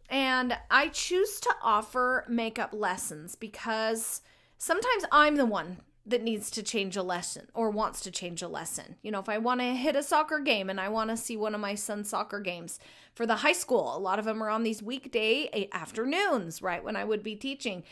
And 0.08 0.56
I 0.70 0.88
choose 0.88 1.40
to 1.40 1.54
offer 1.62 2.24
makeup 2.28 2.72
lessons 2.72 3.34
because 3.34 4.22
sometimes 4.58 5.04
I'm 5.10 5.36
the 5.36 5.46
one 5.46 5.78
that 6.08 6.22
needs 6.22 6.50
to 6.52 6.62
change 6.62 6.96
a 6.96 7.02
lesson 7.02 7.48
or 7.52 7.68
wants 7.68 8.00
to 8.00 8.12
change 8.12 8.40
a 8.40 8.48
lesson. 8.48 8.94
You 9.02 9.10
know, 9.10 9.18
if 9.18 9.28
I 9.28 9.38
want 9.38 9.60
to 9.60 9.74
hit 9.74 9.96
a 9.96 10.02
soccer 10.04 10.38
game 10.38 10.70
and 10.70 10.80
I 10.80 10.88
want 10.88 11.10
to 11.10 11.16
see 11.16 11.36
one 11.36 11.54
of 11.54 11.60
my 11.60 11.74
son's 11.74 12.08
soccer 12.08 12.38
games 12.38 12.78
for 13.14 13.26
the 13.26 13.36
high 13.36 13.52
school, 13.52 13.96
a 13.96 13.98
lot 13.98 14.20
of 14.20 14.24
them 14.24 14.40
are 14.42 14.48
on 14.48 14.62
these 14.62 14.82
weekday 14.82 15.68
afternoons, 15.72 16.62
right? 16.62 16.84
When 16.84 16.94
I 16.94 17.04
would 17.04 17.24
be 17.24 17.34
teaching. 17.34 17.82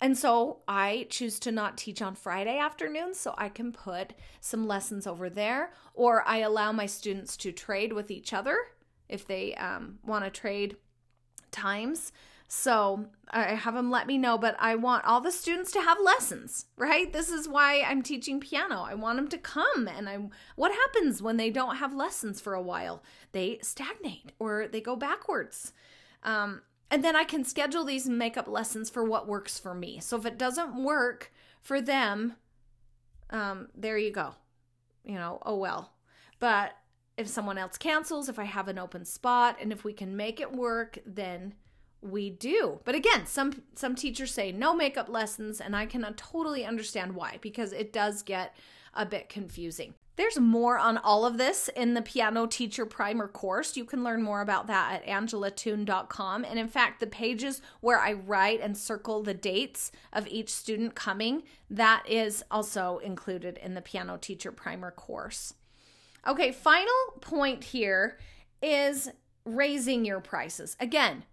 And 0.00 0.18
so 0.18 0.58
I 0.66 1.06
choose 1.08 1.38
to 1.40 1.52
not 1.52 1.78
teach 1.78 2.02
on 2.02 2.16
Friday 2.16 2.58
afternoons 2.58 3.20
so 3.20 3.34
I 3.38 3.48
can 3.48 3.72
put 3.72 4.14
some 4.40 4.66
lessons 4.66 5.06
over 5.06 5.30
there, 5.30 5.72
or 5.94 6.26
I 6.26 6.38
allow 6.38 6.72
my 6.72 6.86
students 6.86 7.36
to 7.38 7.52
trade 7.52 7.92
with 7.92 8.10
each 8.10 8.32
other 8.32 8.56
if 9.08 9.26
they 9.26 9.54
um, 9.54 10.00
want 10.04 10.24
to 10.24 10.30
trade 10.30 10.76
times. 11.54 12.12
So 12.46 13.06
I 13.30 13.54
have 13.54 13.74
them 13.74 13.90
let 13.90 14.06
me 14.06 14.18
know, 14.18 14.36
but 14.36 14.54
I 14.58 14.74
want 14.76 15.04
all 15.06 15.20
the 15.20 15.32
students 15.32 15.72
to 15.72 15.80
have 15.80 15.98
lessons, 16.02 16.66
right? 16.76 17.12
This 17.12 17.30
is 17.30 17.48
why 17.48 17.82
I'm 17.82 18.02
teaching 18.02 18.38
piano. 18.38 18.82
I 18.82 18.94
want 18.94 19.16
them 19.16 19.28
to 19.28 19.38
come. 19.38 19.88
And 19.88 20.08
I'm. 20.08 20.30
what 20.54 20.72
happens 20.72 21.22
when 21.22 21.36
they 21.36 21.50
don't 21.50 21.76
have 21.76 21.94
lessons 21.94 22.40
for 22.40 22.54
a 22.54 22.62
while? 22.62 23.02
They 23.32 23.58
stagnate 23.62 24.32
or 24.38 24.68
they 24.68 24.80
go 24.80 24.94
backwards. 24.94 25.72
Um, 26.22 26.62
and 26.90 27.02
then 27.02 27.16
I 27.16 27.24
can 27.24 27.44
schedule 27.44 27.84
these 27.84 28.08
makeup 28.08 28.46
lessons 28.46 28.90
for 28.90 29.04
what 29.04 29.26
works 29.26 29.58
for 29.58 29.74
me. 29.74 29.98
So 30.00 30.16
if 30.16 30.26
it 30.26 30.38
doesn't 30.38 30.82
work 30.82 31.32
for 31.60 31.80
them, 31.80 32.34
um, 33.30 33.68
there 33.74 33.98
you 33.98 34.12
go. 34.12 34.34
You 35.04 35.14
know, 35.14 35.40
oh 35.44 35.56
well. 35.56 35.92
But 36.38 36.76
if 37.16 37.28
someone 37.28 37.58
else 37.58 37.76
cancels, 37.76 38.28
if 38.28 38.38
I 38.38 38.44
have 38.44 38.68
an 38.68 38.78
open 38.78 39.04
spot, 39.04 39.56
and 39.60 39.72
if 39.72 39.84
we 39.84 39.92
can 39.92 40.16
make 40.16 40.40
it 40.40 40.52
work, 40.52 40.98
then 41.06 41.54
we 42.00 42.30
do. 42.30 42.80
But 42.84 42.94
again, 42.94 43.26
some 43.26 43.62
some 43.74 43.94
teachers 43.94 44.32
say 44.32 44.52
no 44.52 44.74
makeup 44.74 45.08
lessons, 45.08 45.60
and 45.60 45.74
I 45.74 45.86
can 45.86 46.02
totally 46.14 46.64
understand 46.64 47.14
why 47.14 47.38
because 47.40 47.72
it 47.72 47.92
does 47.92 48.22
get 48.22 48.54
a 48.94 49.06
bit 49.06 49.28
confusing. 49.28 49.94
There's 50.16 50.38
more 50.38 50.78
on 50.78 50.96
all 50.98 51.26
of 51.26 51.38
this 51.38 51.68
in 51.74 51.94
the 51.94 52.02
Piano 52.02 52.46
Teacher 52.46 52.86
Primer 52.86 53.26
course. 53.26 53.76
You 53.76 53.84
can 53.84 54.04
learn 54.04 54.22
more 54.22 54.42
about 54.42 54.68
that 54.68 55.02
at 55.02 55.06
angelatoone.com. 55.06 56.44
And 56.44 56.56
in 56.56 56.68
fact, 56.68 57.00
the 57.00 57.08
pages 57.08 57.60
where 57.80 57.98
I 57.98 58.12
write 58.12 58.60
and 58.60 58.78
circle 58.78 59.24
the 59.24 59.34
dates 59.34 59.90
of 60.12 60.28
each 60.28 60.50
student 60.50 60.94
coming, 60.94 61.42
that 61.68 62.04
is 62.08 62.44
also 62.48 62.98
included 62.98 63.58
in 63.58 63.74
the 63.74 63.82
Piano 63.82 64.16
Teacher 64.16 64.52
Primer 64.52 64.92
course. 64.92 65.54
Okay, 66.26 66.52
final 66.52 66.94
point 67.20 67.64
here 67.64 68.18
is 68.62 69.10
raising 69.44 70.04
your 70.04 70.20
prices. 70.20 70.76
Again, 70.80 71.24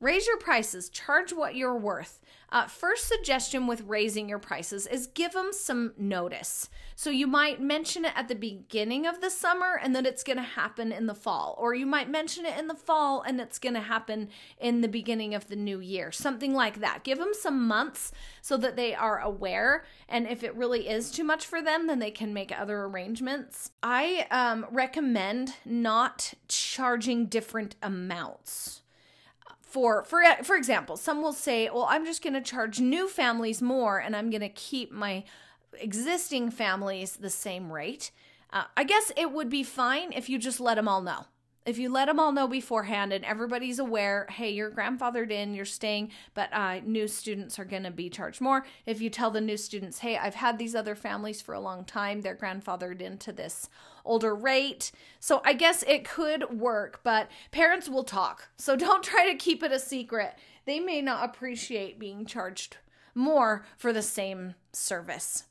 raise 0.00 0.26
your 0.26 0.38
prices, 0.38 0.88
charge 0.88 1.32
what 1.32 1.54
you're 1.54 1.76
worth. 1.76 2.20
Uh, 2.52 2.66
first 2.66 3.06
suggestion 3.06 3.68
with 3.68 3.84
raising 3.86 4.28
your 4.28 4.38
prices 4.38 4.86
is 4.88 5.06
give 5.08 5.32
them 5.32 5.50
some 5.52 5.92
notice. 5.96 6.68
So 6.96 7.08
you 7.08 7.28
might 7.28 7.62
mention 7.62 8.04
it 8.04 8.12
at 8.16 8.26
the 8.26 8.34
beginning 8.34 9.06
of 9.06 9.20
the 9.20 9.30
summer 9.30 9.78
and 9.80 9.94
then 9.94 10.04
it's 10.04 10.24
going 10.24 10.36
to 10.36 10.42
happen 10.42 10.90
in 10.90 11.06
the 11.06 11.14
fall, 11.14 11.54
or 11.58 11.74
you 11.74 11.86
might 11.86 12.10
mention 12.10 12.44
it 12.44 12.58
in 12.58 12.66
the 12.66 12.74
fall 12.74 13.22
and 13.22 13.40
it's 13.40 13.60
going 13.60 13.74
to 13.74 13.80
happen 13.80 14.30
in 14.58 14.80
the 14.80 14.88
beginning 14.88 15.34
of 15.34 15.46
the 15.46 15.56
new 15.56 15.78
year, 15.78 16.10
something 16.10 16.52
like 16.52 16.80
that. 16.80 17.04
Give 17.04 17.18
them 17.18 17.32
some 17.32 17.68
months 17.68 18.10
so 18.42 18.56
that 18.56 18.74
they 18.74 18.94
are 18.94 19.20
aware. 19.20 19.84
And 20.08 20.26
if 20.26 20.42
it 20.42 20.56
really 20.56 20.88
is 20.88 21.12
too 21.12 21.24
much 21.24 21.46
for 21.46 21.62
them, 21.62 21.86
then 21.86 22.00
they 22.00 22.10
can 22.10 22.34
make 22.34 22.58
other 22.58 22.82
arrangements. 22.82 23.70
I 23.82 24.26
um, 24.32 24.66
recommend 24.72 25.54
not 25.64 26.34
charging 26.48 27.26
different 27.26 27.76
amounts 27.80 28.82
for 29.70 30.04
for 30.04 30.22
for 30.42 30.56
example, 30.56 30.96
some 30.96 31.22
will 31.22 31.32
say, 31.32 31.70
"Well, 31.70 31.86
I'm 31.88 32.04
just 32.04 32.22
going 32.22 32.34
to 32.34 32.40
charge 32.40 32.80
new 32.80 33.08
families 33.08 33.62
more 33.62 33.98
and 33.98 34.14
I'm 34.16 34.30
going 34.30 34.40
to 34.40 34.48
keep 34.48 34.92
my 34.92 35.24
existing 35.74 36.50
families 36.50 37.16
the 37.16 37.30
same 37.30 37.72
rate." 37.72 38.10
Uh, 38.52 38.64
I 38.76 38.84
guess 38.84 39.12
it 39.16 39.30
would 39.30 39.48
be 39.48 39.62
fine 39.62 40.12
if 40.12 40.28
you 40.28 40.38
just 40.38 40.58
let 40.60 40.74
them 40.74 40.88
all 40.88 41.02
know 41.02 41.26
if 41.66 41.78
you 41.78 41.90
let 41.90 42.06
them 42.06 42.18
all 42.18 42.32
know 42.32 42.48
beforehand 42.48 43.12
and 43.12 43.24
everybody's 43.24 43.78
aware, 43.78 44.26
hey, 44.30 44.50
you're 44.50 44.70
grandfathered 44.70 45.30
in, 45.30 45.54
you're 45.54 45.64
staying, 45.64 46.10
but 46.34 46.52
uh, 46.52 46.80
new 46.84 47.06
students 47.06 47.58
are 47.58 47.64
going 47.64 47.82
to 47.82 47.90
be 47.90 48.08
charged 48.08 48.40
more. 48.40 48.64
If 48.86 49.00
you 49.00 49.10
tell 49.10 49.30
the 49.30 49.40
new 49.40 49.56
students, 49.56 49.98
hey, 49.98 50.16
I've 50.16 50.36
had 50.36 50.58
these 50.58 50.74
other 50.74 50.94
families 50.94 51.42
for 51.42 51.54
a 51.54 51.60
long 51.60 51.84
time, 51.84 52.22
they're 52.22 52.34
grandfathered 52.34 53.02
into 53.02 53.30
this 53.32 53.68
older 54.04 54.34
rate. 54.34 54.90
So 55.20 55.42
I 55.44 55.52
guess 55.52 55.84
it 55.86 56.08
could 56.08 56.58
work, 56.58 57.00
but 57.04 57.28
parents 57.50 57.88
will 57.88 58.04
talk. 58.04 58.48
So 58.56 58.74
don't 58.76 59.04
try 59.04 59.30
to 59.30 59.36
keep 59.36 59.62
it 59.62 59.72
a 59.72 59.78
secret. 59.78 60.36
They 60.64 60.80
may 60.80 61.02
not 61.02 61.24
appreciate 61.24 61.98
being 61.98 62.24
charged 62.24 62.78
more 63.14 63.66
for 63.76 63.92
the 63.92 64.02
same 64.02 64.54
service. 64.72 65.44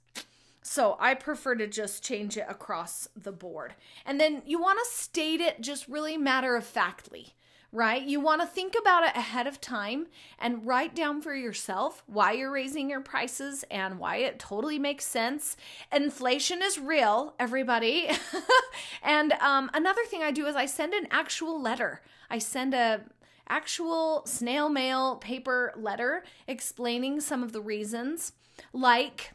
So 0.61 0.97
I 0.99 1.13
prefer 1.13 1.55
to 1.55 1.67
just 1.67 2.03
change 2.03 2.37
it 2.37 2.45
across 2.49 3.07
the 3.15 3.31
board. 3.31 3.75
And 4.05 4.19
then 4.19 4.41
you 4.45 4.61
want 4.61 4.79
to 4.79 4.91
state 4.91 5.41
it 5.41 5.61
just 5.61 5.87
really 5.87 6.17
matter 6.17 6.55
of 6.55 6.65
factly 6.65 7.33
right? 7.71 8.01
You 8.01 8.19
want 8.19 8.41
to 8.41 8.47
think 8.47 8.75
about 8.79 9.03
it 9.03 9.15
ahead 9.15 9.45
of 9.45 9.61
time 9.61 10.07
and 10.39 10.65
write 10.65 10.95
down 10.95 11.21
for 11.21 11.35
yourself 11.35 12.03
why 12.07 12.31
you're 12.31 12.51
raising 12.51 12.89
your 12.89 13.01
prices 13.01 13.63
and 13.69 13.99
why 13.99 14.17
it 14.17 14.39
totally 14.39 14.79
makes 14.79 15.05
sense. 15.05 15.55
Inflation 15.91 16.61
is 16.63 16.79
real, 16.79 17.35
everybody. 17.39 18.09
and 19.03 19.33
um, 19.33 19.69
another 19.73 20.03
thing 20.05 20.23
I 20.23 20.31
do 20.31 20.47
is 20.47 20.55
I 20.55 20.65
send 20.65 20.93
an 20.93 21.07
actual 21.11 21.61
letter. 21.61 22.01
I 22.29 22.39
send 22.39 22.73
a 22.73 23.01
actual 23.47 24.23
snail 24.25 24.69
mail 24.69 25.15
paper 25.17 25.73
letter 25.75 26.23
explaining 26.47 27.19
some 27.19 27.41
of 27.41 27.51
the 27.51 27.61
reasons 27.61 28.31
like 28.73 29.31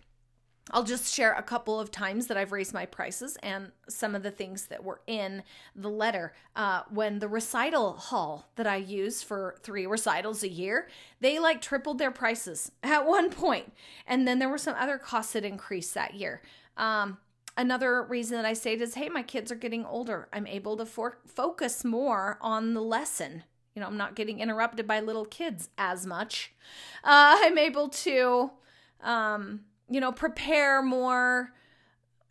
I'll 0.71 0.85
just 0.85 1.13
share 1.13 1.35
a 1.35 1.43
couple 1.43 1.79
of 1.79 1.91
times 1.91 2.27
that 2.29 2.39
I've 2.39 2.53
raised 2.53 2.73
my 2.73 2.87
prices 2.87 3.37
and 3.43 3.73
some 3.87 4.15
of 4.15 4.23
the 4.23 4.31
things 4.31 4.67
that 4.67 4.83
were 4.83 5.03
in 5.07 5.43
the 5.77 5.91
letter. 5.91 6.33
Uh, 6.57 6.83
when 6.89 7.19
the 7.19 7.29
recital 7.29 7.93
hall 7.93 8.49
that 8.57 8.67
I 8.67 8.77
use 8.77 9.23
for 9.23 9.57
three 9.63 9.87
recitals 9.87 10.43
a 10.43 10.49
year, 10.49 10.89
they 11.21 11.39
like 11.39 11.61
tripled 11.61 11.99
their 11.99 12.11
prices 12.11 12.73
at 12.83 13.07
one 13.07 13.31
point. 13.31 13.75
And 14.07 14.27
then 14.27 14.39
there 14.39 14.49
were 14.49 14.59
some 14.59 14.75
other 14.79 14.97
costs 14.97 15.35
that 15.35 15.45
increased 15.45 15.93
that 15.95 16.15
year. 16.15 16.41
Um, 16.79 17.19
another 17.59 18.03
reason 18.03 18.37
that 18.39 18.47
I 18.47 18.55
say 18.55 18.73
is 18.75 18.95
hey, 18.95 19.11
my 19.11 19.23
kids 19.23 19.53
are 19.53 19.57
getting 19.57 19.85
older. 19.85 20.29
I'm 20.33 20.47
able 20.47 20.79
to 20.79 20.87
for- 20.87 21.19
focus 21.27 21.85
more 21.85 22.39
on 22.41 22.73
the 22.73 22.83
lesson. 22.83 23.43
You 23.75 23.81
know, 23.81 23.87
I'm 23.87 23.99
not 23.99 24.15
getting 24.15 24.41
interrupted 24.41 24.87
by 24.87 25.01
little 25.01 25.27
kids 25.27 25.69
as 25.77 26.07
much. 26.07 26.55
Uh, 27.03 27.37
I'm 27.43 27.59
able 27.59 27.91
to. 27.91 28.51
Um, 29.03 29.61
you 29.89 30.01
know, 30.01 30.13
prepare 30.13 30.83
more 30.83 31.53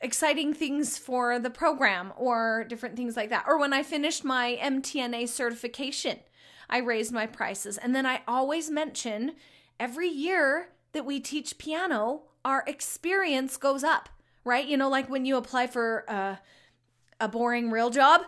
exciting 0.01 0.53
things 0.53 0.98
for 0.98 1.39
the 1.39 1.50
program 1.50 2.12
or 2.17 2.65
different 2.67 2.95
things 2.95 3.15
like 3.15 3.29
that. 3.29 3.45
Or 3.48 3.57
when 3.57 3.74
I 3.74 3.83
finished 3.83 4.25
my 4.25 4.60
MTNA 4.62 5.29
certification, 5.29 6.19
I 6.69 6.79
raised 6.79 7.13
my 7.13 7.25
prices. 7.25 7.77
And 7.77 7.95
then 7.95 8.05
I 8.05 8.22
always 8.27 8.69
mention 8.69 9.33
every 9.79 10.10
year 10.10 10.69
that 10.91 11.05
we 11.05 11.19
teach 11.19 11.57
piano, 11.57 12.24
our 12.43 12.63
experience 12.67 13.57
goes 13.57 13.83
up, 13.83 14.10
right? 14.43 14.67
You 14.67 14.77
know, 14.77 14.89
like 14.89 15.10
when 15.10 15.25
you 15.25 15.38
apply 15.38 15.67
for 15.67 16.05
a, 16.07 16.39
a 17.19 17.27
boring 17.27 17.72
real 17.72 17.89
job 17.89 18.22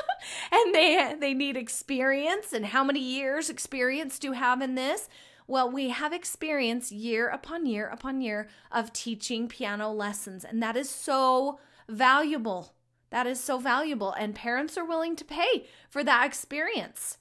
and 0.52 0.74
they 0.74 1.16
they 1.18 1.34
need 1.34 1.56
experience 1.56 2.52
and 2.52 2.66
how 2.66 2.84
many 2.84 3.00
years 3.00 3.50
experience 3.50 4.18
do 4.18 4.28
you 4.28 4.32
have 4.34 4.62
in 4.62 4.74
this? 4.76 5.08
Well, 5.46 5.70
we 5.70 5.90
have 5.90 6.12
experience 6.12 6.90
year 6.90 7.28
upon 7.28 7.66
year 7.66 7.88
upon 7.88 8.20
year 8.20 8.48
of 8.72 8.92
teaching 8.92 9.48
piano 9.48 9.92
lessons, 9.92 10.44
and 10.44 10.62
that 10.62 10.76
is 10.76 10.90
so 10.90 11.60
valuable. 11.88 12.74
That 13.10 13.26
is 13.26 13.38
so 13.42 13.58
valuable, 13.58 14.12
and 14.12 14.34
parents 14.34 14.76
are 14.76 14.84
willing 14.84 15.14
to 15.16 15.24
pay 15.24 15.66
for 15.88 16.02
that 16.02 16.26
experience. 16.26 17.18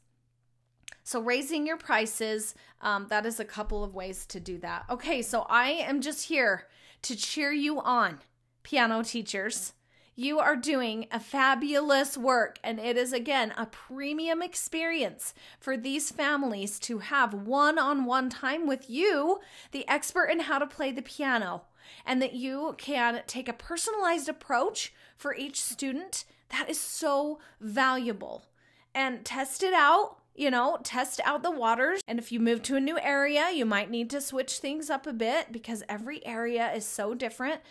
So, 1.04 1.20
raising 1.22 1.68
your 1.68 1.78
prices, 1.78 2.56
um, 2.82 3.06
that 3.10 3.28
is 3.28 3.40
a 3.40 3.46
couple 3.46 3.84
of 3.84 3.94
ways 3.94 4.26
to 4.28 4.40
do 4.40 4.58
that. 4.60 4.86
Okay, 4.90 5.22
so 5.22 5.46
I 5.48 5.70
am 5.70 6.02
just 6.02 6.28
here 6.28 6.66
to 7.04 7.16
cheer 7.16 7.52
you 7.52 7.80
on, 7.80 8.20
piano 8.64 9.04
teachers. 9.04 9.74
You 10.18 10.40
are 10.40 10.56
doing 10.56 11.08
a 11.12 11.20
fabulous 11.20 12.18
work, 12.18 12.58
and 12.64 12.80
it 12.80 12.96
is 12.96 13.12
again 13.12 13.54
a 13.58 13.66
premium 13.66 14.42
experience 14.42 15.34
for 15.60 15.76
these 15.76 16.10
families 16.10 16.80
to 16.82 17.00
have 17.00 17.34
one 17.34 17.78
on 17.78 18.06
one 18.06 18.30
time 18.30 18.66
with 18.66 18.90
you, 18.90 19.42
the 19.72 19.86
expert 19.90 20.28
in 20.28 20.42
how 20.42 20.58
to 20.60 20.68
play 20.68 20.94
the 20.94 21.02
piano, 21.02 21.64
and 22.06 22.22
that 22.22 22.32
you 22.32 22.76
can 22.78 23.24
take 23.28 23.50
a 23.50 23.54
personalized 23.54 24.30
approach 24.30 24.94
for 25.18 25.36
each 25.36 25.62
student. 25.62 26.24
That 26.48 26.70
is 26.70 26.80
so 26.80 27.40
valuable. 27.60 28.46
And 28.94 29.26
test 29.26 29.64
it 29.64 29.74
out 29.74 30.20
you 30.38 30.52
know, 30.52 30.78
test 30.84 31.22
out 31.24 31.44
the 31.44 31.52
waters. 31.52 32.02
And 32.08 32.20
if 32.20 32.30
you 32.30 32.42
move 32.42 32.62
to 32.64 32.76
a 32.76 32.82
new 32.82 33.00
area, 33.00 33.52
you 33.52 33.66
might 33.66 33.90
need 33.90 34.10
to 34.10 34.20
switch 34.20 34.60
things 34.60 34.90
up 34.90 35.08
a 35.08 35.14
bit 35.14 35.52
because 35.52 35.82
every 35.88 36.26
area 36.26 36.74
is 36.74 36.86
so 36.86 37.14
different. 37.14 37.62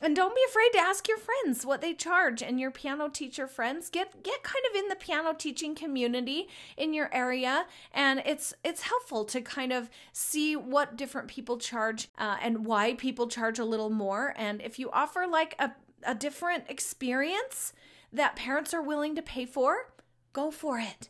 And 0.00 0.14
don't 0.14 0.34
be 0.34 0.40
afraid 0.48 0.70
to 0.74 0.78
ask 0.78 1.08
your 1.08 1.18
friends 1.18 1.66
what 1.66 1.80
they 1.80 1.92
charge. 1.92 2.40
And 2.40 2.60
your 2.60 2.70
piano 2.70 3.08
teacher 3.08 3.48
friends 3.48 3.90
get 3.90 4.22
get 4.22 4.42
kind 4.44 4.64
of 4.70 4.76
in 4.76 4.88
the 4.88 4.96
piano 4.96 5.34
teaching 5.36 5.74
community 5.74 6.48
in 6.76 6.94
your 6.94 7.12
area. 7.12 7.66
And 7.92 8.22
it's 8.24 8.54
it's 8.62 8.82
helpful 8.82 9.24
to 9.26 9.40
kind 9.40 9.72
of 9.72 9.90
see 10.12 10.54
what 10.54 10.96
different 10.96 11.28
people 11.28 11.58
charge 11.58 12.08
uh, 12.16 12.36
and 12.40 12.64
why 12.64 12.94
people 12.94 13.26
charge 13.26 13.58
a 13.58 13.64
little 13.64 13.90
more. 13.90 14.34
And 14.36 14.62
if 14.62 14.78
you 14.78 14.88
offer 14.90 15.26
like 15.28 15.56
a, 15.58 15.72
a 16.04 16.14
different 16.14 16.64
experience 16.68 17.72
that 18.12 18.36
parents 18.36 18.72
are 18.72 18.82
willing 18.82 19.16
to 19.16 19.22
pay 19.22 19.46
for 19.46 19.92
go 20.32 20.50
for 20.52 20.78
it. 20.78 21.08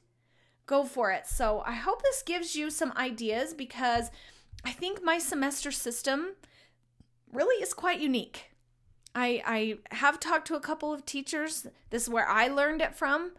Go 0.64 0.84
for 0.84 1.10
it. 1.12 1.26
So 1.26 1.62
i 1.66 1.74
hope 1.74 2.02
this 2.02 2.22
gives 2.22 2.56
you 2.56 2.70
some 2.70 2.92
ideas 2.96 3.52
because 3.52 4.10
i 4.64 4.72
think 4.72 5.02
my 5.02 5.18
semester 5.18 5.70
system 5.70 6.34
really 7.32 7.62
is 7.62 7.74
quite 7.74 8.00
unique 8.00 8.47
I 9.18 9.42
I 9.44 9.94
have 9.96 10.20
talked 10.20 10.46
to 10.48 10.54
a 10.54 10.60
couple 10.60 10.92
of 10.92 11.04
teachers. 11.04 11.66
This 11.90 12.04
is 12.04 12.08
where 12.08 12.28
I 12.28 12.46
learned 12.46 12.80
it 12.80 12.94
from, 12.94 13.32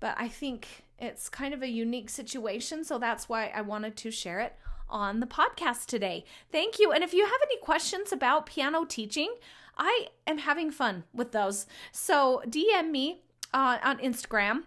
but 0.00 0.14
I 0.18 0.28
think 0.28 0.84
it's 0.98 1.28
kind 1.28 1.52
of 1.52 1.62
a 1.62 1.68
unique 1.68 2.08
situation, 2.08 2.84
so 2.84 2.98
that's 2.98 3.28
why 3.28 3.52
I 3.54 3.60
wanted 3.60 3.96
to 3.98 4.10
share 4.10 4.40
it 4.40 4.54
on 4.88 5.20
the 5.20 5.26
podcast 5.26 5.86
today. 5.86 6.24
Thank 6.50 6.78
you. 6.78 6.90
And 6.90 7.04
if 7.04 7.12
you 7.12 7.24
have 7.24 7.40
any 7.42 7.58
questions 7.58 8.12
about 8.12 8.46
piano 8.46 8.86
teaching, 8.86 9.34
I 9.76 10.08
am 10.26 10.38
having 10.38 10.70
fun 10.70 11.04
with 11.12 11.32
those. 11.32 11.66
So 11.92 12.42
DM 12.46 12.90
me 12.90 13.20
uh, 13.52 13.78
on 13.82 13.98
Instagram. 13.98 14.62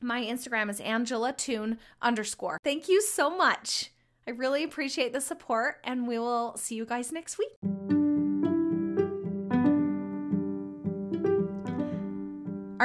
My 0.00 0.22
Instagram 0.22 0.70
is 0.70 0.78
Angela 0.80 1.32
Toone 1.32 1.78
underscore. 2.00 2.60
Thank 2.62 2.88
you 2.88 3.02
so 3.02 3.36
much. 3.36 3.90
I 4.28 4.32
really 4.32 4.62
appreciate 4.62 5.12
the 5.12 5.20
support, 5.20 5.78
and 5.82 6.06
we 6.06 6.18
will 6.18 6.56
see 6.56 6.76
you 6.76 6.84
guys 6.84 7.10
next 7.10 7.38
week. 7.38 8.05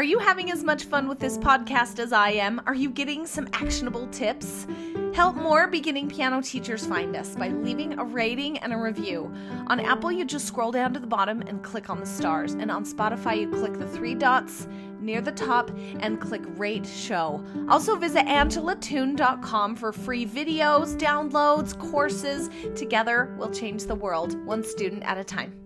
Are 0.01 0.13
you 0.13 0.17
having 0.17 0.49
as 0.51 0.63
much 0.63 0.85
fun 0.85 1.07
with 1.07 1.19
this 1.19 1.37
podcast 1.37 1.99
as 1.99 2.11
I 2.11 2.31
am? 2.31 2.59
Are 2.65 2.73
you 2.73 2.89
getting 2.89 3.27
some 3.27 3.47
actionable 3.53 4.07
tips? 4.07 4.65
Help 5.13 5.35
more 5.35 5.67
beginning 5.67 6.09
piano 6.09 6.41
teachers 6.41 6.87
find 6.87 7.15
us 7.15 7.35
by 7.35 7.49
leaving 7.49 7.99
a 7.99 8.03
rating 8.03 8.57
and 8.57 8.73
a 8.73 8.77
review. 8.77 9.31
On 9.67 9.79
Apple, 9.79 10.11
you 10.11 10.25
just 10.25 10.47
scroll 10.47 10.71
down 10.71 10.91
to 10.95 10.99
the 10.99 11.05
bottom 11.05 11.43
and 11.43 11.61
click 11.61 11.91
on 11.91 11.99
the 11.99 12.07
stars. 12.07 12.53
And 12.53 12.71
on 12.71 12.83
Spotify, 12.83 13.41
you 13.41 13.49
click 13.51 13.77
the 13.77 13.87
three 13.87 14.15
dots 14.15 14.67
near 14.99 15.21
the 15.21 15.33
top 15.33 15.69
and 15.99 16.19
click 16.19 16.41
rate 16.57 16.87
show. 16.87 17.45
Also, 17.69 17.95
visit 17.95 18.25
angelatoone.com 18.25 19.75
for 19.75 19.93
free 19.93 20.25
videos, 20.25 20.97
downloads, 20.97 21.77
courses. 21.77 22.49
Together, 22.75 23.35
we'll 23.37 23.51
change 23.51 23.83
the 23.83 23.93
world 23.93 24.33
one 24.47 24.63
student 24.63 25.03
at 25.03 25.19
a 25.19 25.23
time. 25.23 25.60